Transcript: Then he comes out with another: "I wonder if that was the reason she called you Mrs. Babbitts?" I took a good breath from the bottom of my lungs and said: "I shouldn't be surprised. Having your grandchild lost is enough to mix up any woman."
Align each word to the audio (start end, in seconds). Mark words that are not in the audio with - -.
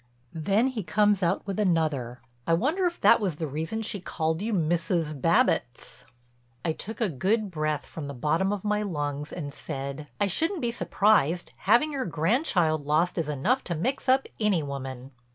Then 0.33 0.65
he 0.65 0.81
comes 0.81 1.21
out 1.21 1.45
with 1.45 1.59
another: 1.59 2.21
"I 2.47 2.55
wonder 2.55 2.87
if 2.87 2.99
that 3.01 3.19
was 3.19 3.35
the 3.35 3.45
reason 3.45 3.83
she 3.83 3.99
called 3.99 4.41
you 4.41 4.51
Mrs. 4.51 5.13
Babbitts?" 5.21 6.05
I 6.65 6.71
took 6.73 6.99
a 6.99 7.07
good 7.07 7.51
breath 7.51 7.85
from 7.85 8.07
the 8.07 8.15
bottom 8.15 8.51
of 8.51 8.63
my 8.63 8.81
lungs 8.81 9.31
and 9.31 9.53
said: 9.53 10.07
"I 10.19 10.25
shouldn't 10.25 10.61
be 10.61 10.71
surprised. 10.71 11.51
Having 11.55 11.91
your 11.91 12.05
grandchild 12.05 12.83
lost 12.83 13.15
is 13.19 13.29
enough 13.29 13.63
to 13.65 13.75
mix 13.75 14.09
up 14.09 14.25
any 14.39 14.63
woman." 14.63 15.11